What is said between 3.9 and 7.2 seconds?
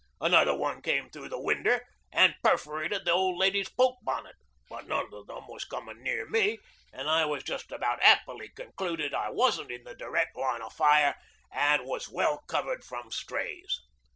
bonnet, but none o' them was comin' near me, an'